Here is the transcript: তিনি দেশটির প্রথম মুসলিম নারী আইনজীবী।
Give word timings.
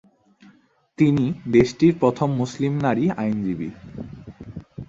তিনি 0.97 1.25
দেশটির 1.51 1.93
প্রথম 1.99 2.29
মুসলিম 2.31 2.73
নারী 2.77 3.05
আইনজীবী। 3.21 3.69